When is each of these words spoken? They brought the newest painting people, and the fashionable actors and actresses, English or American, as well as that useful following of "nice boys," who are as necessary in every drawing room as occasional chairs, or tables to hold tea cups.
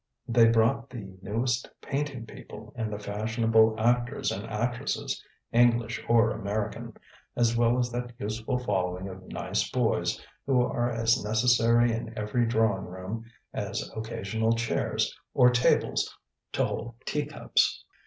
They 0.27 0.47
brought 0.47 0.89
the 0.89 1.15
newest 1.21 1.69
painting 1.79 2.25
people, 2.25 2.73
and 2.75 2.91
the 2.91 2.97
fashionable 2.97 3.75
actors 3.77 4.31
and 4.31 4.47
actresses, 4.47 5.23
English 5.51 6.03
or 6.09 6.31
American, 6.31 6.97
as 7.35 7.55
well 7.55 7.77
as 7.77 7.91
that 7.91 8.11
useful 8.17 8.57
following 8.57 9.07
of 9.09 9.27
"nice 9.27 9.69
boys," 9.69 10.19
who 10.47 10.59
are 10.63 10.89
as 10.89 11.23
necessary 11.23 11.91
in 11.91 12.17
every 12.17 12.47
drawing 12.47 12.85
room 12.85 13.25
as 13.53 13.91
occasional 13.95 14.53
chairs, 14.53 15.15
or 15.35 15.51
tables 15.51 16.17
to 16.53 16.65
hold 16.65 16.95
tea 17.05 17.27
cups. 17.27 17.85